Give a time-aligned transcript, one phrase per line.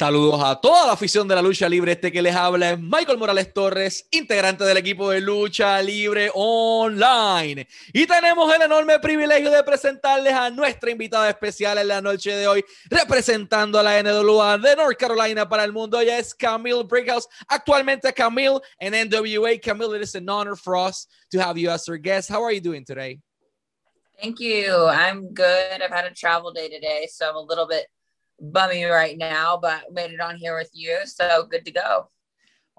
[0.00, 1.92] Saludos a toda la afición de la lucha libre.
[1.92, 7.68] Este que les habla es Michael Morales Torres, integrante del equipo de lucha libre online.
[7.92, 12.46] Y tenemos el enorme privilegio de presentarles a nuestra invitada especial en la noche de
[12.46, 16.00] hoy, representando a la NWA de North Carolina para el mundo.
[16.00, 19.58] Ella es Camille Brickhouse, actualmente Camille en NWA.
[19.62, 22.30] Camille, it is an honor for us to have you as our guest.
[22.30, 23.20] How are you doing today?
[24.18, 24.74] Thank you.
[24.86, 25.82] I'm good.
[25.82, 27.84] I've had a travel day today, so I'm a little bit
[28.40, 30.98] bummy right now, but made it on here with you.
[31.04, 32.08] So good to go.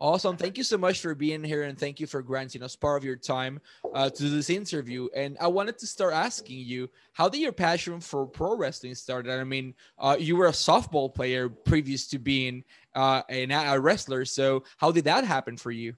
[0.01, 0.35] Awesome.
[0.35, 3.05] Thank you so much for being here and thank you for granting us part of
[3.05, 3.59] your time
[3.93, 5.07] uh, to this interview.
[5.15, 9.29] And I wanted to start asking you, how did your passion for pro wrestling start?
[9.29, 12.63] I mean, uh, you were a softball player previous to being
[12.95, 14.25] uh, a wrestler.
[14.25, 15.93] So how did that happen for you?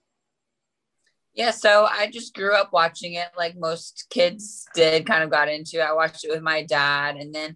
[1.33, 5.47] Yeah, so I just grew up watching it like most kids did, kind of got
[5.47, 5.83] into it.
[5.83, 7.15] I watched it with my dad.
[7.15, 7.55] And then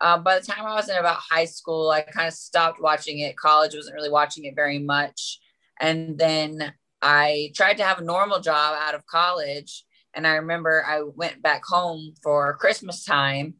[0.00, 3.18] uh, by the time I was in about high school, I kind of stopped watching
[3.20, 3.36] it.
[3.36, 5.40] College wasn't really watching it very much.
[5.80, 9.84] And then I tried to have a normal job out of college.
[10.14, 13.54] And I remember I went back home for Christmas time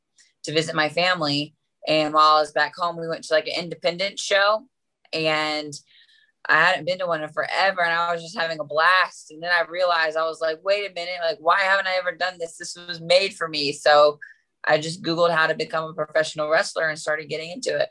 [0.44, 1.54] to visit my family.
[1.86, 4.66] And while I was back home, we went to like an independent show.
[5.12, 5.72] And
[6.48, 9.30] I hadn't been to one in forever and I was just having a blast.
[9.30, 12.12] And then I realized I was like, wait a minute, like, why haven't I ever
[12.12, 12.56] done this?
[12.56, 13.72] This was made for me.
[13.72, 14.18] So
[14.66, 17.88] I just Googled how to become a professional wrestler and started getting into it.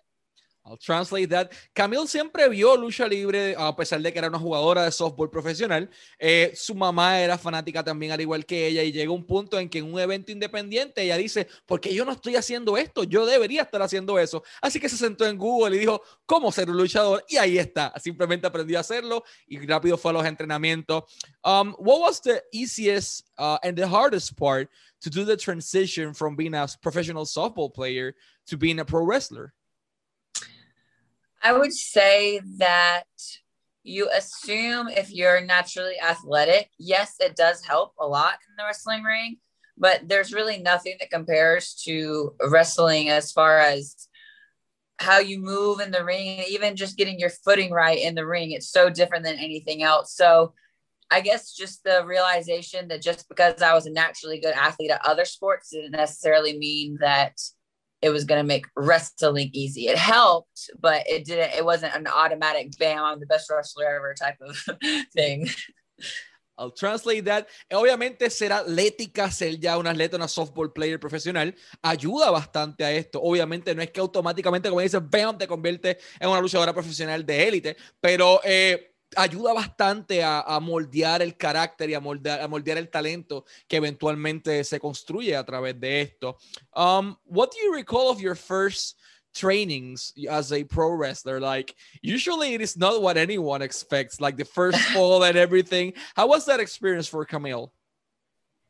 [0.68, 1.50] I'll translate that.
[1.74, 5.90] Camille siempre vio lucha libre, a pesar de que era una jugadora de softball profesional.
[6.20, 9.70] Eh, su mamá era fanática también, al igual que ella, y llega un punto en
[9.70, 13.04] que en un evento independiente ella dice: ¿Por qué yo no estoy haciendo esto?
[13.06, 14.44] Yo debería estar haciendo eso.
[14.62, 17.24] Así que se sentó en Google y dijo: ¿Cómo ser un luchador?
[17.30, 17.94] Y ahí está.
[17.98, 21.04] Simplemente aprendió a hacerlo y rápido fue a los entrenamientos.
[21.44, 26.36] Um, what was the easiest uh, and the hardest part to do the transition from
[26.36, 28.14] being a professional softball player
[28.48, 29.54] to being a pro wrestler?
[31.44, 33.04] I would say that
[33.84, 39.04] you assume if you're naturally athletic, yes, it does help a lot in the wrestling
[39.04, 39.38] ring,
[39.78, 44.08] but there's really nothing that compares to wrestling as far as
[45.00, 48.52] how you move in the ring even just getting your footing right in the ring.
[48.52, 50.16] It's so different than anything else.
[50.16, 50.54] So
[51.10, 55.06] I guess just the realization that just because I was a naturally good athlete at
[55.06, 57.40] other sports didn't necessarily mean that
[58.02, 59.88] it was going to make wrestling easy.
[59.88, 64.14] It helped, but it didn't, it wasn't an automatic bam, I'm the best wrestler ever
[64.14, 64.58] type of
[65.14, 65.50] thing.
[66.58, 67.48] I'll translate that.
[67.72, 71.54] Obviamente ser atlética, ser ya un atleta, una softball player profesional,
[71.84, 73.22] ayuda bastante a esto.
[73.22, 77.48] Obviamente no es que automáticamente, como dices, bam, te convierte en una luchadora profesional de
[77.48, 82.78] élite, pero eh, ayuda bastante a, a, moldear el carácter y a moldear, a moldear
[82.78, 86.38] el talento que eventualmente se construye a través de esto.
[86.76, 88.98] Um, what do you recall of your first
[89.34, 91.40] trainings as a pro wrestler?
[91.40, 95.94] Like, usually it is not what anyone expects, like the first fall and everything.
[96.16, 97.72] How was that experience for Camille?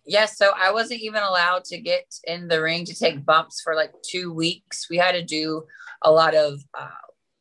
[0.05, 3.75] Yes, so I wasn't even allowed to get in the ring to take bumps for
[3.75, 4.89] like two weeks.
[4.89, 5.65] We had to do
[6.01, 6.87] a lot of uh,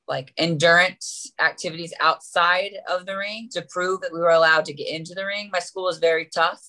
[0.09, 4.89] like endurance activities outside of the ring to prove that we were allowed to get
[4.89, 5.51] into the ring.
[5.53, 6.63] My school was very tough.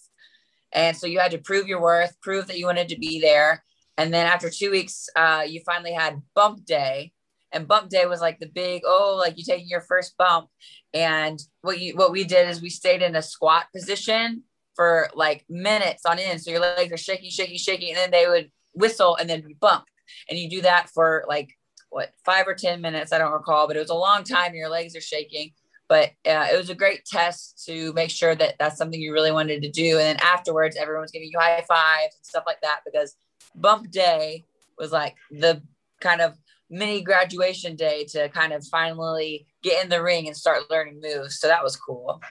[0.74, 3.64] And so you had to prove your worth, prove that you wanted to be there.
[3.98, 7.14] And then after two weeks, uh, you finally had bump day.
[7.54, 10.50] And bump day was like the big, oh, like you taking your first bump.
[10.94, 14.44] And what you what we did is we stayed in a squat position
[14.76, 16.42] for like minutes on end.
[16.42, 19.86] So your legs are shaking, shaking, shaking, and then they would whistle and then bump.
[20.30, 21.57] And you do that for like
[21.90, 24.70] what five or ten minutes i don't recall but it was a long time your
[24.70, 25.52] legs are shaking.
[25.90, 29.32] But uh, it was a great test to make sure that that's something you really
[29.32, 29.98] wanted to do.
[29.98, 33.16] And then afterwards everyone's giving you high fives and stuff like that because
[33.56, 34.44] bump day
[34.78, 35.62] was like the
[36.02, 36.38] kind of
[36.70, 41.40] mini graduation day to kind of finally get in the ring and start learning moves.
[41.40, 42.22] So that was cool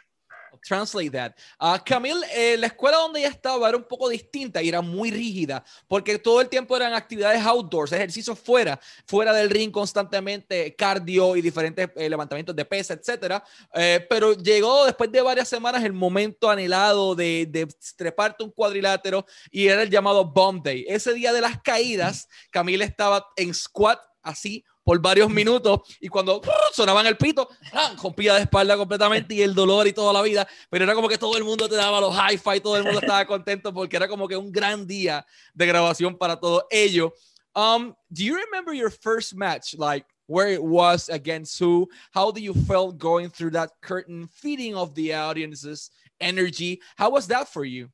[0.67, 1.35] translate that.
[1.61, 5.11] Uh, Camille, eh, la escuela donde ella estaba era un poco distinta y era muy
[5.11, 11.37] rígida porque todo el tiempo eran actividades outdoors, ejercicios fuera, fuera del ring constantemente, cardio
[11.37, 13.43] y diferentes eh, levantamientos de pesa, etcétera.
[13.75, 19.25] Eh, pero llegó después de varias semanas el momento anhelado de, de treparte un cuadrilátero
[19.51, 20.85] y era el llamado Bomb Day.
[20.89, 26.41] Ese día de las caídas, Camille estaba en squat así por varios minutos y cuando
[26.73, 27.49] sonaban el pito,
[28.01, 31.19] rompía de espalda completamente y el dolor y toda la vida, pero era como que
[31.19, 34.29] todo el mundo te daba los hi-fi, todo el mundo estaba contento porque era como
[34.29, 37.13] que un gran día de grabación para todo ello.
[37.57, 39.75] Um, do you remember your first match?
[39.77, 41.89] Like where it was against who.
[42.13, 45.91] How do you felt going through that curtain, feeding of the audience's
[46.21, 46.81] energy?
[46.95, 47.89] How was that for you?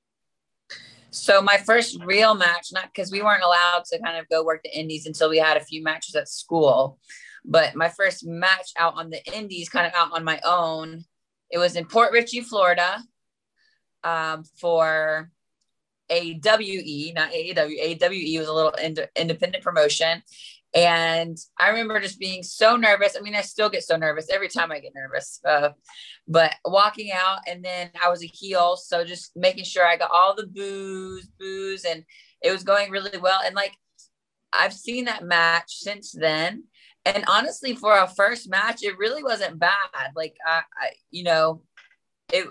[1.12, 4.62] So my first real match, not because we weren't allowed to kind of go work
[4.62, 6.98] the indies until we had a few matches at school,
[7.44, 11.04] but my first match out on the indies, kind of out on my own,
[11.50, 13.04] it was in Port Richey, Florida,
[14.02, 15.30] um, for
[16.10, 17.78] AWE, not AEW.
[17.78, 20.22] AWE was a little ind- independent promotion.
[20.74, 23.14] And I remember just being so nervous.
[23.16, 25.38] I mean, I still get so nervous every time I get nervous.
[25.46, 25.70] Uh,
[26.26, 28.76] but walking out, and then I was a heel.
[28.76, 32.04] So just making sure I got all the booze, booze, and
[32.42, 33.40] it was going really well.
[33.44, 33.72] And like,
[34.52, 36.64] I've seen that match since then.
[37.04, 40.12] And honestly, for a first match, it really wasn't bad.
[40.14, 41.62] Like, I, I you know,
[42.32, 42.46] it,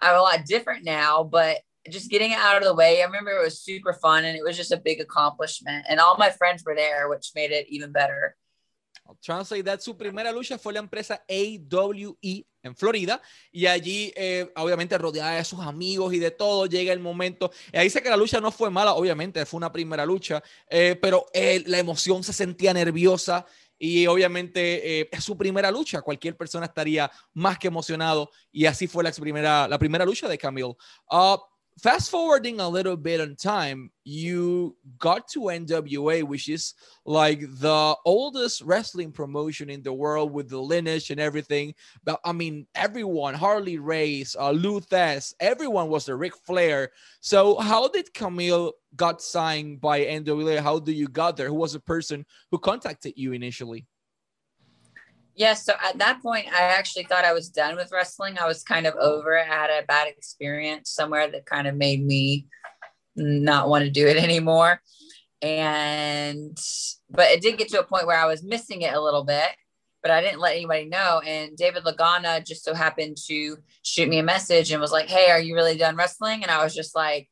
[0.00, 1.58] I'm a lot different now, but
[1.90, 3.02] just getting it out of the way.
[3.02, 5.86] I remember it was super fun and it was just a big accomplishment.
[5.88, 8.36] And all my friends were there, which made it even better.
[9.22, 9.80] Translate that.
[9.80, 13.22] Su primera lucha fue la empresa AWE en Florida
[13.52, 17.52] y allí, eh, obviamente, rodeada de sus amigos y de todo, llega el momento.
[17.72, 20.98] Y ahí dice que la lucha no fue mala, obviamente, fue una primera lucha, eh,
[21.00, 23.46] pero eh, la emoción se sentía nerviosa
[23.78, 26.02] y obviamente eh, es su primera lucha.
[26.02, 30.38] Cualquier persona estaría más que emocionado y así fue la primera, la primera lucha de
[30.38, 30.76] Camille.
[31.10, 31.36] Uh,
[31.78, 36.74] fast forwarding a little bit on time, you got to NWA, which is
[37.04, 41.74] like the oldest wrestling promotion in the world with the lineage and everything.
[42.04, 46.92] But I mean, everyone, Harley Race, uh, Lou Thesz, everyone was a Ric Flair.
[47.20, 50.60] So how did Camille got signed by NWA?
[50.60, 51.48] How do you got there?
[51.48, 53.86] Who was the person who contacted you initially?
[55.36, 58.38] Yeah, so at that point, I actually thought I was done with wrestling.
[58.38, 59.46] I was kind of over it.
[59.46, 62.46] I had a bad experience somewhere that kind of made me
[63.16, 64.80] not want to do it anymore.
[65.42, 66.58] And,
[67.10, 69.50] but it did get to a point where I was missing it a little bit,
[70.02, 71.20] but I didn't let anybody know.
[71.24, 75.30] And David Lagana just so happened to shoot me a message and was like, Hey,
[75.30, 76.42] are you really done wrestling?
[76.42, 77.28] And I was just like,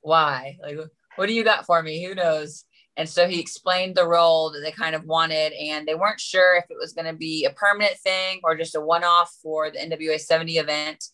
[0.00, 0.56] Why?
[0.62, 0.78] Like,
[1.16, 2.02] what do you got for me?
[2.04, 2.64] Who knows?
[2.96, 6.56] And so he explained the role that they kind of wanted, and they weren't sure
[6.56, 9.70] if it was going to be a permanent thing or just a one off for
[9.70, 11.04] the NWA 70 event.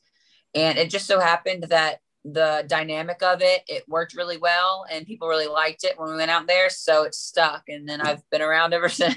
[0.54, 5.06] And it just so happened that the dynamic of it, it worked really well, and
[5.06, 6.68] people really liked it when we went out there.
[6.68, 9.16] So it stuck, and then I've been around ever since.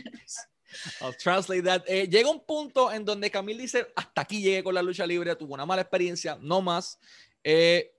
[1.01, 1.83] I'll translate that.
[1.87, 5.35] Eh, llega un punto en donde Camille dice, hasta aquí llegué con la lucha libre,
[5.35, 6.97] tuvo una mala experiencia, no más.
[7.43, 7.91] Eh,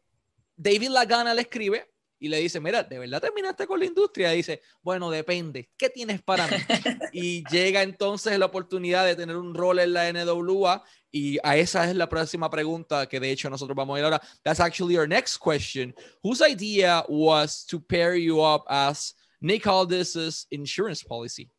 [0.57, 4.33] David Lagana le escribe, y le dice, mira, ¿de verdad terminaste con la industria?
[4.33, 6.57] Y dice, bueno, depende, ¿qué tienes para mí?
[7.13, 11.89] y llega entonces la oportunidad de tener un rol en la NWA y a esa
[11.89, 14.21] es la próxima pregunta que de hecho nosotros vamos a ir ahora.
[14.43, 15.95] That's actually our next question.
[16.23, 21.51] Whose idea was to pair you up as Nick Aldis's insurance policy?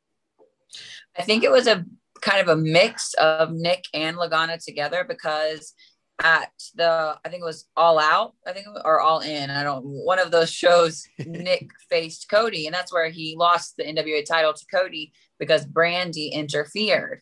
[1.18, 1.86] I think it was a
[2.22, 5.74] kind of a mix of Nick and Lagana together because
[6.22, 9.50] at the I think it was All Out, I think or All In.
[9.50, 11.06] I don't one of those shows.
[11.26, 16.32] Nick faced Cody, and that's where he lost the NWA title to Cody because Brandi
[16.32, 17.22] interfered.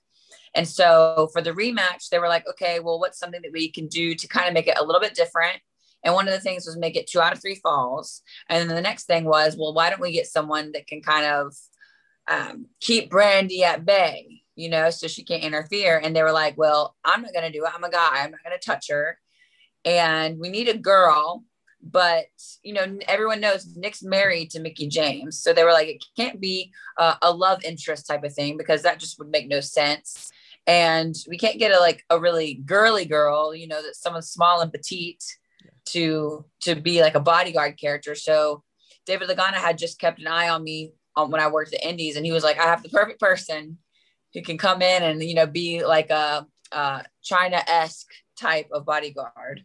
[0.56, 3.88] And so for the rematch, they were like, okay, well, what's something that we can
[3.88, 5.60] do to kind of make it a little bit different?
[6.04, 8.22] And one of the things was make it two out of three falls.
[8.50, 11.26] And then the next thing was, well, why don't we get someone that can kind
[11.26, 11.56] of
[12.30, 14.43] um, keep Brandi at bay?
[14.56, 16.00] You know, so she can't interfere.
[16.04, 17.72] And they were like, well, I'm not going to do it.
[17.74, 18.24] I'm a guy.
[18.24, 19.18] I'm not going to touch her.
[19.84, 21.44] And we need a girl.
[21.86, 22.28] But,
[22.62, 25.40] you know, everyone knows Nick's married to Mickie James.
[25.40, 28.84] So they were like, it can't be a, a love interest type of thing because
[28.84, 30.32] that just would make no sense.
[30.66, 34.62] And we can't get a like a really girly girl, you know, that someone small
[34.62, 35.26] and petite
[35.88, 38.16] to to be like a bodyguard character.
[38.16, 38.64] So
[39.06, 42.26] David Lagana had just kept an eye on me when I worked at Indies, and
[42.26, 43.78] he was like, "I have the perfect person
[44.34, 49.64] who can come in and you know be like a, a China-esque type of bodyguard.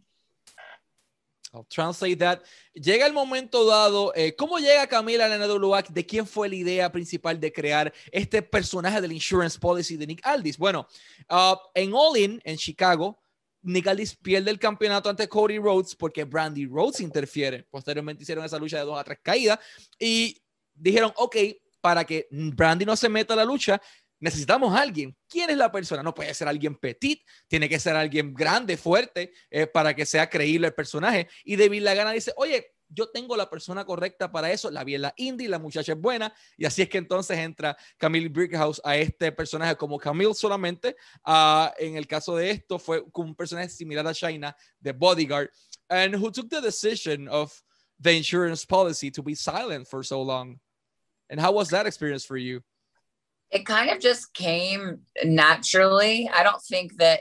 [1.54, 2.42] I'll translate that.
[2.74, 4.12] Llega el momento dado.
[4.14, 5.82] Eh, ¿Cómo llega Camila a la NWA?
[5.88, 10.26] ¿De quién fue la idea principal de crear este personaje del insurance policy de Nick
[10.26, 10.58] Aldis?
[10.58, 10.86] Bueno,
[11.30, 13.18] uh, en All In, en Chicago,
[13.62, 17.64] Nick Aldis pierde el campeonato ante Cody Rhodes porque Brandy Rhodes interfiere.
[17.70, 19.58] Posteriormente hicieron esa lucha de dos a tres caídas
[19.98, 20.40] y
[20.74, 21.36] dijeron, ok,
[21.80, 23.80] para que Brandy no se meta a la lucha,
[24.20, 25.16] necesitamos a alguien.
[25.28, 26.02] ¿Quién es la persona?
[26.02, 30.28] No puede ser alguien petit, tiene que ser alguien grande, fuerte, eh, para que sea
[30.28, 31.28] creíble el personaje.
[31.44, 35.02] Y David Lagana dice, oye, yo tengo la persona correcta para eso, la vi en
[35.02, 38.96] la indie, la muchacha es buena, y así es que entonces entra Camille Brickhouse a
[38.96, 40.96] este personaje como Camille solamente.
[41.26, 45.50] Uh, en el caso de esto fue un personaje similar a China, de Bodyguard,
[45.90, 47.52] and who took the decision of
[48.00, 50.58] the insurance policy to be silent for so long.
[51.30, 52.62] And how was that experience for you?
[53.50, 56.28] It kind of just came naturally.
[56.32, 57.20] I don't think that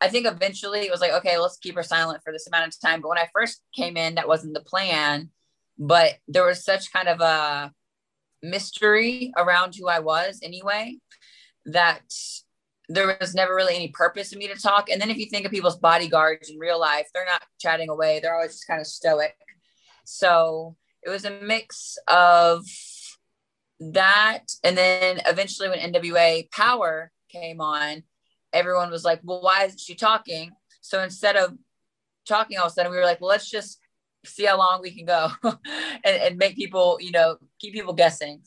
[0.00, 2.80] I think eventually it was like, okay, let's keep her silent for this amount of
[2.80, 3.00] time.
[3.00, 5.30] But when I first came in, that wasn't the plan.
[5.76, 7.72] But there was such kind of a
[8.42, 10.98] mystery around who I was anyway
[11.66, 12.12] that
[12.88, 14.88] there was never really any purpose in me to talk.
[14.88, 18.20] And then if you think of people's bodyguards in real life, they're not chatting away,
[18.20, 19.36] they're always just kind of stoic.
[20.04, 22.64] So it was a mix of
[23.80, 24.44] that.
[24.64, 28.02] And then eventually, when NWA Powerrr came on,
[28.52, 30.52] everyone was like, well, why isn't she talking?
[30.80, 31.56] So instead of
[32.26, 33.80] talking all of a sudden, we were like, well, let's just
[34.24, 35.58] see how long we can go and,
[36.04, 38.42] and make people, you know, keep people guessing.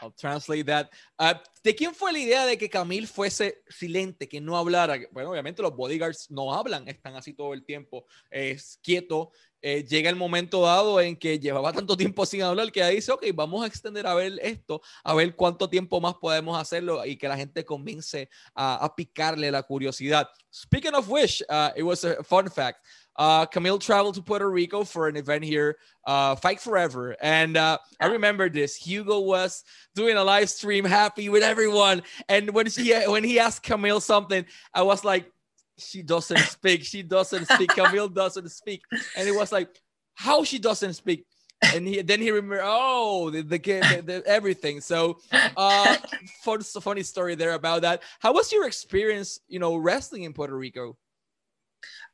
[0.00, 0.90] I'll translate that.
[1.18, 4.98] Uh, ¿De quién fue la idea de que Camille fuese silente, que no hablara?
[5.10, 9.32] Bueno, obviamente los bodyguards no hablan, están así todo el tiempo, es quieto.
[9.68, 13.10] Eh, llega el momento dado en que llevaba tanto tiempo sin hablar que ahí dice,
[13.10, 17.16] ok, vamos a extender a ver esto, a ver cuánto tiempo más podemos hacerlo y
[17.16, 20.28] que la gente comience a, a picarle la curiosidad.
[20.52, 22.78] Speaking of which, uh, it was a fun fact.
[23.16, 27.16] Uh, Camille traveled to Puerto Rico for an event here, uh, Fight Forever.
[27.20, 28.76] And uh, I remember this.
[28.76, 29.64] Hugo was
[29.96, 32.04] doing a live stream, happy with everyone.
[32.28, 35.32] And when she when he asked Camille something, I was like,
[35.78, 36.84] she doesn't speak.
[36.84, 37.70] She doesn't speak.
[37.70, 38.82] Camille doesn't speak.
[39.16, 39.68] And it was like,
[40.14, 41.26] how she doesn't speak.
[41.74, 45.18] and he then he remember oh the, the, the, the everything so
[45.56, 45.96] uh
[46.42, 50.54] fun funny story there about that how was your experience you know wrestling in puerto
[50.54, 50.98] rico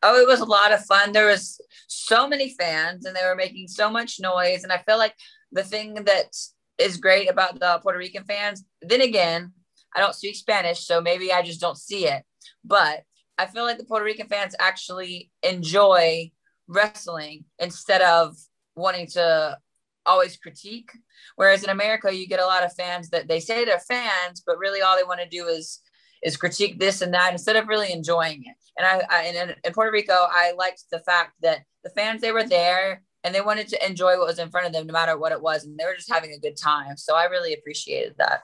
[0.03, 1.13] oh, it was a lot of fun.
[1.13, 4.63] There was so many fans and they were making so much noise.
[4.65, 5.15] And I feel like
[5.53, 6.37] the thing that
[6.79, 9.53] is great about the Puerto Rican fans, then again,
[9.95, 12.23] I don't speak Spanish, so maybe I just don't see it.
[12.65, 13.03] But
[13.39, 16.31] I feel like the Puerto Rican fans actually enjoy
[16.69, 18.37] wrestling instead of
[18.75, 19.59] wanting to
[20.07, 20.91] always critique.
[21.37, 24.59] Whereas in America, you get a lot of fans that they say they're fans, but
[24.59, 25.81] really all they want to do is
[26.23, 28.57] is critique this and that instead of really enjoying it.
[28.79, 32.31] And I, I and in Puerto Rico, I liked the fact that the fans they
[32.31, 35.19] were there and they wanted to enjoy what was in front of them, no matter
[35.19, 36.97] what it was, and they were just having a good time.
[36.97, 38.43] So I really appreciated that.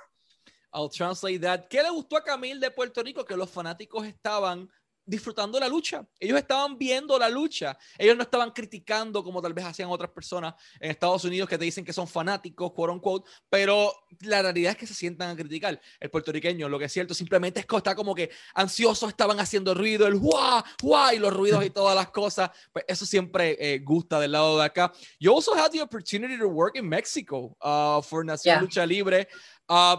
[0.72, 1.70] I'll translate that.
[1.70, 3.24] ¿Qué le gustó a Camille de Puerto Rico?
[3.24, 4.68] Que los fanáticos estaban
[5.08, 6.06] disfrutando la lucha.
[6.20, 7.76] Ellos estaban viendo la lucha.
[7.96, 11.64] Ellos no estaban criticando como tal vez hacían otras personas en Estados Unidos que te
[11.64, 15.80] dicen que son fanáticos, quote unquote, pero la realidad es que se sientan a criticar.
[15.98, 19.72] El puertorriqueño, lo que es cierto, simplemente es que está como que ansioso, estaban haciendo
[19.72, 22.50] ruido, el guau, guau, y los ruidos y todas las cosas.
[22.72, 24.92] Pues eso siempre eh, gusta del lado de acá.
[25.18, 29.26] You also had the opportunity to work in Mexico uh, for Nación Lucha Libre.
[29.68, 29.96] Uh,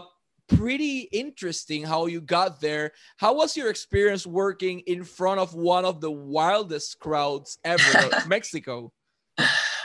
[0.56, 2.92] pretty interesting how you got there.
[3.16, 8.92] How was your experience working in front of one of the wildest crowds ever, Mexico?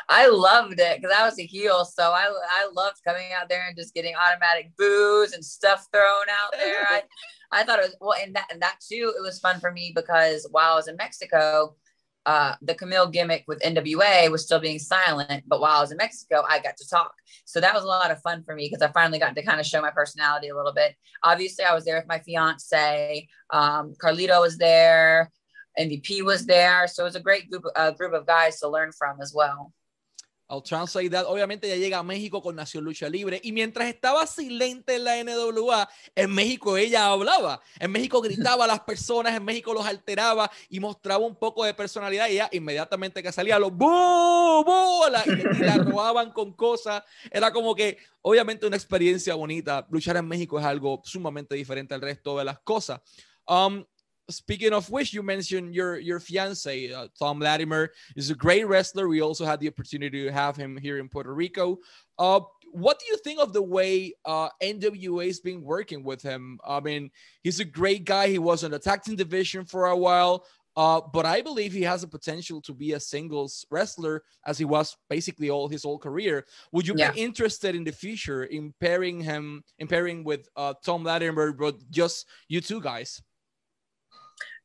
[0.07, 3.65] I loved it because I was a heel, so I I loved coming out there
[3.67, 6.86] and just getting automatic boos and stuff thrown out there.
[6.89, 7.03] I
[7.51, 9.13] I thought it was well, and that and that too.
[9.17, 11.75] It was fun for me because while I was in Mexico,
[12.25, 15.98] uh, the Camille gimmick with NWA was still being silent, but while I was in
[15.98, 17.13] Mexico, I got to talk.
[17.46, 19.60] So that was a lot of fun for me because I finally got to kind
[19.60, 20.96] of show my personality a little bit.
[21.24, 23.27] Obviously, I was there with my fiance.
[23.51, 25.32] Um, Carlito was there.
[25.79, 26.88] MVP was there.
[26.88, 29.74] So it was a great group, uh, group of guys to learn from as well.
[30.50, 31.25] I'll translate that.
[31.28, 35.24] Obviamente ya llega a México con Nación Lucha Libre y mientras estaba silente en la
[35.24, 37.62] NWA, en México ella hablaba.
[37.80, 41.74] En México gritaba a las personas, en México los alteraba y mostraba un poco de
[41.74, 47.04] personalidad y ella inmediatamente que salía los bola y, la robaban con cosas.
[47.32, 49.86] Era como que obviamente una experiencia bonita.
[49.90, 53.02] Luchar en México es algo sumamente diferente al resto de las cosas.
[53.48, 53.86] Um,
[54.29, 59.08] speaking of which, you mentioned your your fiance, uh, Tom Latimer, is a great wrestler.
[59.08, 61.79] We also had the opportunity to have him here in Puerto Rico.
[62.17, 62.41] Uh,
[62.72, 66.60] what do you think of the way uh, NWA's been working with him?
[66.65, 67.10] I mean,
[67.41, 68.27] he's a great guy.
[68.27, 70.46] He was in the tag team division for a while.
[70.77, 74.65] Uh, but I believe he has a potential to be a singles wrestler as he
[74.65, 76.46] was basically all his whole career.
[76.74, 77.12] Would you yeah.
[77.12, 81.75] be interested in the future in pairing him, in pairing with uh, Tom Latimer, but
[81.89, 83.22] just you two guys?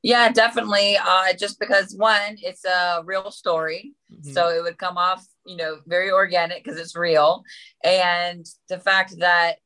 [0.02, 0.96] Yeah, definitely.
[0.96, 4.32] Uh, just because one, it's a real story, mm-hmm.
[4.32, 7.42] so it would come off, you know, very organic because it's real,
[7.84, 9.56] and the fact that,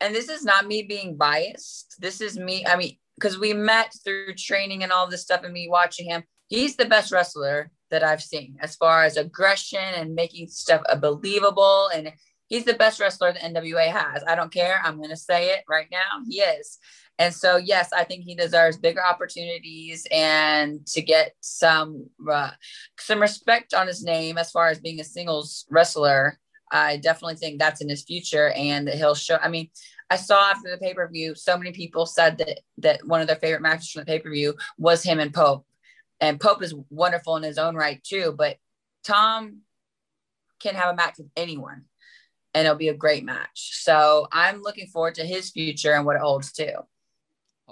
[0.00, 1.96] and this is not me being biased.
[2.00, 2.66] This is me.
[2.66, 6.24] I mean, because we met through training and all this stuff, and me watching him.
[6.48, 11.88] He's the best wrestler that I've seen as far as aggression and making stuff believable
[11.94, 12.12] and
[12.52, 14.22] he's the best wrestler the NWA has.
[14.26, 14.78] I don't care.
[14.84, 16.20] I'm going to say it right now.
[16.28, 16.78] He is.
[17.22, 22.50] And so, yes, I think he deserves bigger opportunities and to get some uh,
[22.98, 26.40] some respect on his name as far as being a singles wrestler.
[26.72, 29.36] I definitely think that's in his future and that he'll show.
[29.40, 29.68] I mean,
[30.10, 33.28] I saw after the pay per view, so many people said that that one of
[33.28, 35.64] their favorite matches from the pay per view was him and Pope,
[36.20, 38.34] and Pope is wonderful in his own right too.
[38.36, 38.56] But
[39.04, 39.60] Tom
[40.58, 41.84] can have a match with anyone,
[42.52, 43.80] and it'll be a great match.
[43.84, 46.78] So I'm looking forward to his future and what it holds too.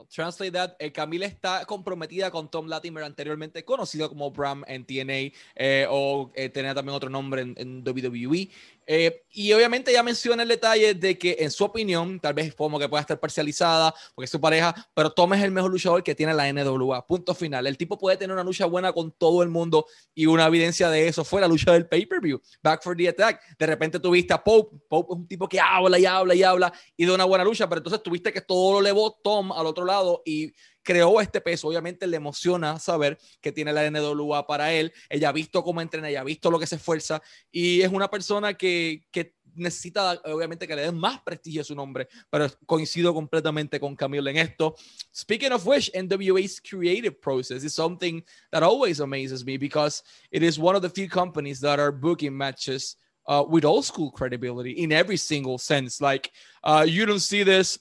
[0.08, 0.76] Translate that.
[0.78, 6.30] Eh, Camila está comprometida con Tom Latimer, anteriormente conocido como Bram en TNA eh, o
[6.34, 8.50] eh, tenía también otro nombre en, en WWE.
[8.86, 12.78] Eh, y obviamente ya menciona el detalle de que, en su opinión, tal vez como
[12.78, 16.14] que pueda estar parcializada porque es su pareja, pero Tom es el mejor luchador que
[16.14, 17.06] tiene la NWA.
[17.06, 17.66] Punto final.
[17.66, 21.06] El tipo puede tener una lucha buena con todo el mundo y una evidencia de
[21.06, 22.40] eso fue la lucha del pay-per-view.
[22.62, 23.40] Back for the attack.
[23.56, 24.76] De repente tuviste a Pope.
[24.88, 27.68] Pope es un tipo que habla y habla y habla y de una buena lucha,
[27.68, 31.68] pero entonces tuviste que todo lo levó Tom al otro lado y creó este peso.
[31.68, 34.92] Obviamente le emociona saber que tiene la NWA para él.
[35.08, 38.08] Ella ha visto cómo entrena, ella ha visto lo que se esfuerza y es una
[38.08, 43.12] persona que, que necesita obviamente que le den más prestigio a su nombre, pero coincido
[43.12, 44.74] completamente con Camilo en esto.
[45.14, 48.22] Speaking of which, NWA's creative process is something
[48.52, 52.36] that always amazes me because it is one of the few companies that are booking
[52.36, 52.96] matches
[53.26, 56.00] uh, with old school credibility in every single sense.
[56.00, 56.30] Like
[56.64, 57.78] uh, you don't see this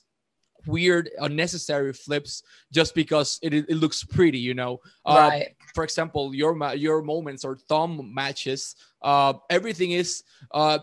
[0.66, 4.80] weird unnecessary flips just because it, it looks pretty you know?
[5.06, 5.56] Uh, right.
[5.74, 10.80] for example your your moments or thumb matches uh everything is uh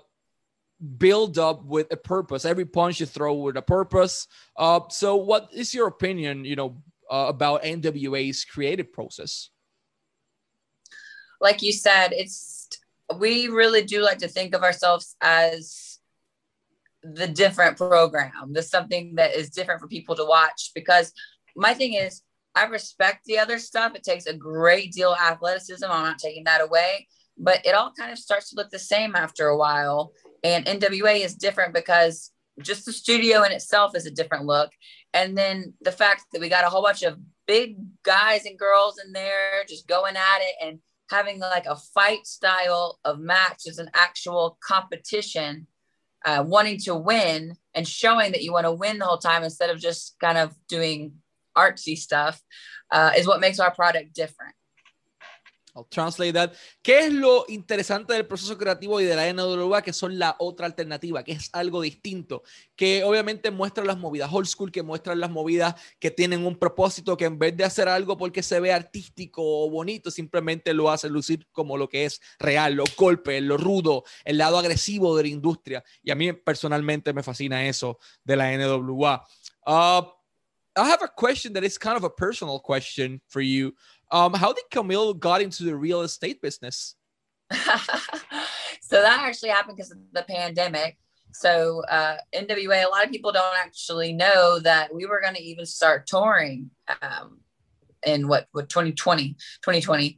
[0.99, 2.45] build up with a purpose.
[2.45, 4.29] Every punch you throw with a purpose.
[4.57, 6.77] Uh so what is your opinion you know
[7.11, 9.51] uh, about nwa's creative process?
[11.41, 12.69] Like you said it's
[13.19, 15.86] we really do like to think of ourselves as
[17.15, 20.71] the different program, the something that is different for people to watch.
[20.75, 21.13] Because
[21.57, 22.23] my thing is,
[22.55, 23.95] I respect the other stuff.
[23.95, 25.85] It takes a great deal of athleticism.
[25.85, 29.15] I'm not taking that away, but it all kind of starts to look the same
[29.15, 30.13] after a while.
[30.43, 32.33] And NWA is different because
[32.63, 34.71] just the studio in itself is a different look.
[35.13, 38.99] And then the fact that we got a whole bunch of big guys and girls
[39.05, 40.79] in there just going at it and
[41.11, 45.67] having like a fight style of match is an actual competition
[46.27, 49.71] uh, wanting to win and showing that you want to win the whole time instead
[49.71, 51.13] of just kind of doing
[51.57, 52.43] artsy stuff
[52.91, 54.56] uh, is what makes our product different.
[55.77, 56.53] I'll translate that.
[56.83, 59.83] ¿Qué es lo interesante del proceso creativo y de la NWA?
[59.83, 62.43] Que son la otra alternativa, que es algo distinto,
[62.75, 67.17] que obviamente muestra las movidas old school, que muestran las movidas que tienen un propósito,
[67.17, 71.11] que en vez de hacer algo porque se ve artístico o bonito, simplemente lo hace
[71.11, 75.29] lucir como lo que es real, los golpes, lo rudo, el lado agresivo de la
[75.29, 75.85] industria.
[76.03, 79.27] Y a mí personalmente me fascina eso de la NWA.
[79.67, 80.03] Uh,
[80.77, 83.75] I have a question that is kind of a personal question for you.
[84.11, 86.95] Um, how did Camille got into the real estate business?
[87.53, 90.99] so that actually happened because of the pandemic.
[91.33, 95.43] So uh, NWA, a lot of people don't actually know that we were going to
[95.43, 96.71] even start touring
[97.03, 97.41] um,
[98.05, 100.17] in what, what 2020, 2020,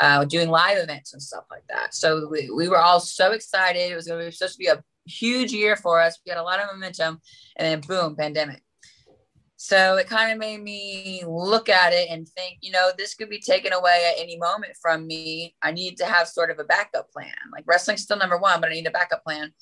[0.00, 1.94] uh, doing live events and stuff like that.
[1.94, 3.90] So we, we were all so excited.
[3.90, 6.20] It was going to be supposed to be a huge year for us.
[6.24, 7.20] We got a lot of momentum,
[7.56, 8.62] and then boom, pandemic.
[9.62, 13.28] So it kind of made me look at it and think, you know, this could
[13.28, 15.54] be taken away at any moment from me.
[15.60, 17.34] I need to have sort of a backup plan.
[17.52, 19.52] Like wrestling's still number one, but I need a backup plan.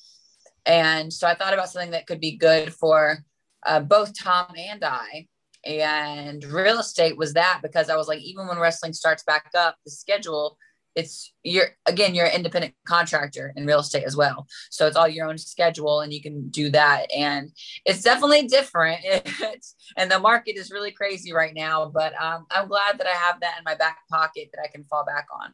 [0.65, 3.25] And so I thought about something that could be good for
[3.65, 5.27] uh, both Tom and I.
[5.65, 9.75] And real estate was that because I was like, even when wrestling starts back up,
[9.83, 10.57] the schedule
[10.99, 14.47] it's you're again you're an independent contractor in real estate as well.
[14.69, 17.07] So it's all your own schedule and you can do that.
[17.15, 17.51] And
[17.85, 18.99] it's definitely different.
[19.59, 23.15] It's, and the market is really crazy right now but um, i'm glad that i
[23.25, 25.53] have that in my back pocket that i can fall back on.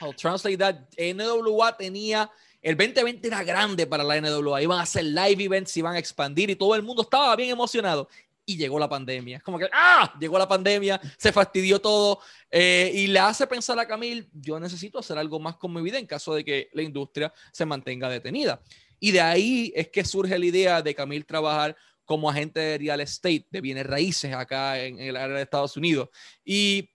[0.00, 0.90] I'll translate that.
[0.98, 2.30] NWA tenía
[2.62, 6.50] el 2020 era grande para la NWA iban a hacer live events iban a expandir
[6.50, 8.08] y todo el mundo estaba bien emocionado
[8.46, 9.38] y llegó la pandemia.
[9.38, 10.14] Es como que, ¡ah!
[10.18, 15.00] Llegó la pandemia, se fastidió todo eh, y le hace pensar a Camil, yo necesito
[15.00, 18.62] hacer algo más con mi vida en caso de que la industria se mantenga detenida.
[19.00, 23.00] Y de ahí es que surge la idea de Camil trabajar como agente de real
[23.00, 26.08] estate, de bienes raíces acá en, el área de Estados Unidos.
[26.44, 26.88] Y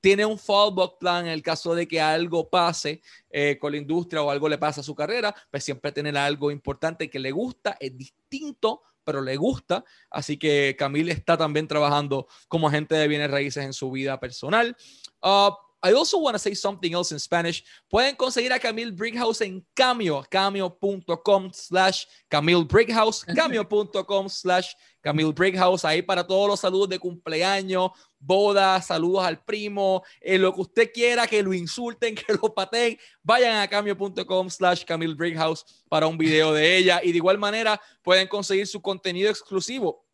[0.00, 4.22] tiene un fallback plan en el caso de que algo pase eh, con la industria
[4.22, 7.76] o algo le pasa a su carrera, pues siempre tener algo importante que le gusta,
[7.80, 9.84] es distinto pero le gusta.
[10.10, 14.76] Así que Camille está también trabajando como agente de bienes raíces en su vida personal.
[15.22, 15.52] Uh,
[15.84, 17.62] I also want to say something else in Spanish.
[17.90, 25.84] Pueden conseguir a Camille Brickhouse en Cameo, cameo.com slash Camille Brickhouse, cameo.com slash Camille Brickhouse,
[25.84, 30.90] ahí para todos los saludos de cumpleaños, boda, saludos al primo, eh, lo que usted
[30.90, 36.16] quiera, que lo insulten, que lo pateen, vayan a cambio.com slash Camille Brickhouse para un
[36.16, 40.06] video de ella y de igual manera pueden conseguir su contenido exclusivo,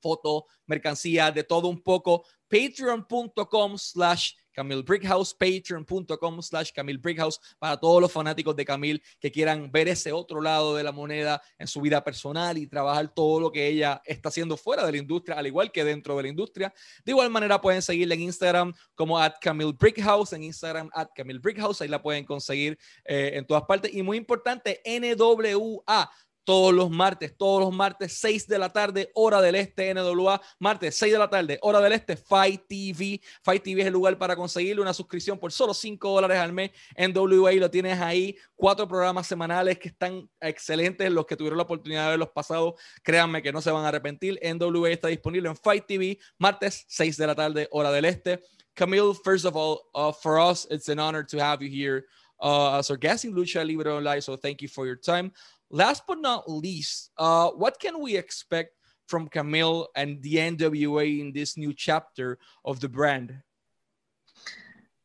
[0.00, 7.76] foto, mercancía, de todo un poco, patreon.com slash Camille Brickhouse, patreon.com slash Camille Brickhouse para
[7.76, 11.68] todos los fanáticos de Camille que quieran ver ese otro lado de la moneda en
[11.68, 15.38] su vida personal y trabajar todo lo que ella está haciendo fuera de la industria,
[15.38, 16.74] al igual que dentro de la industria.
[17.04, 21.38] De igual manera pueden seguirla en Instagram como at Camille Brickhouse, en Instagram at Camille
[21.38, 23.94] Brickhouse, ahí la pueden conseguir eh, en todas partes.
[23.94, 26.10] Y muy importante, NWA
[26.48, 30.96] todos los martes, todos los martes, 6 de la tarde, hora del este, NWA, martes,
[30.96, 33.20] 6 de la tarde, hora del este, Fight TV.
[33.42, 36.70] Fight TV es el lugar para conseguirle una suscripción por solo 5 dólares al mes.
[36.96, 42.04] NWA lo tienes ahí, cuatro programas semanales que están excelentes, los que tuvieron la oportunidad
[42.04, 44.40] de ver los pasados, créanme que no se van a arrepentir.
[44.42, 48.40] NWA está disponible en Fight TV, martes, 6 de la tarde, hora del este.
[48.72, 52.06] Camille, first of all, uh, for us, it's an honor to have you here
[52.40, 55.32] uh, as our guest in Lucha Libre Online, so thank you for your time.
[55.70, 58.72] Last but not least, uh, what can we expect
[59.06, 63.42] from Camille and the NWA in this new chapter of the brand?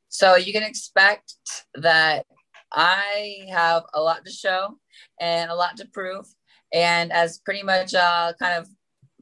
[0.09, 1.33] So you can expect
[1.75, 2.25] that
[2.71, 4.77] I have a lot to show
[5.19, 6.25] and a lot to prove.
[6.73, 8.67] And as pretty much a kind of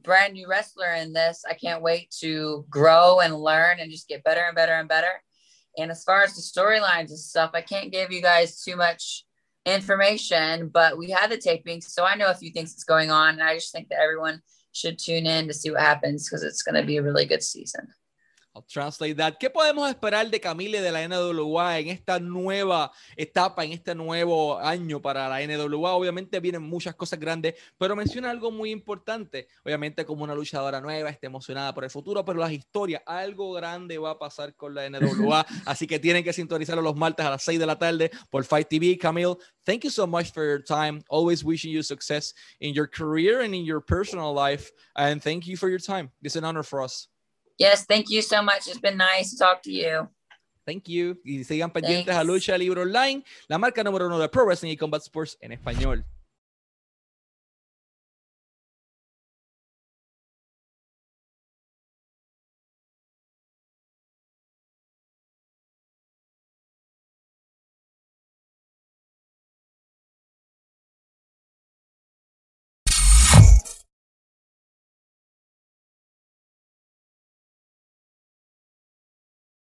[0.02, 4.24] brand new wrestler in this, I can't wait to grow and learn and just get
[4.24, 5.22] better and better and better.
[5.78, 9.24] And as far as the storylines and stuff, I can't give you guys too much
[9.64, 13.34] information, but we had the taping, so I know a few things that's going on,
[13.34, 16.62] and I just think that everyone should tune in to see what happens because it's
[16.62, 17.88] going to be a really good season.
[18.54, 19.38] I'll translate that.
[19.38, 24.58] ¿Qué podemos esperar de Camille de la NWA en esta nueva etapa, en este nuevo
[24.58, 25.94] año para la NWA?
[25.94, 29.48] Obviamente vienen muchas cosas grandes, pero menciona algo muy importante.
[29.64, 33.96] Obviamente como una luchadora nueva, está emocionada por el futuro, pero las historias, algo grande
[33.96, 37.42] va a pasar con la NWA, así que tienen que sintonizarlo los martes a las
[37.44, 38.98] 6 de la tarde por Fight TV.
[38.98, 41.02] Camille, thank you so much for your time.
[41.08, 44.70] Always wishing you success in your career and in your personal life.
[44.94, 46.10] And thank you for your time.
[46.22, 47.11] It's an honor for us.
[47.62, 48.66] Yes, thank you so much.
[48.66, 50.08] It's been nice to talk to you.
[50.66, 51.20] Thank you.
[51.24, 54.76] Y sigan pendientes a Lucha Libre Online, la marca número uno de Pro Wrestling y
[54.76, 56.04] Combat Sports en español.